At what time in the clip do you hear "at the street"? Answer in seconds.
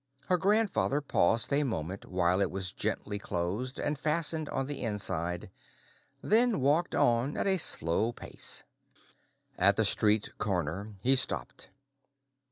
9.59-10.35